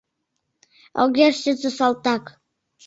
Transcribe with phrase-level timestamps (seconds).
[1.01, 2.23] Огеш сите салтак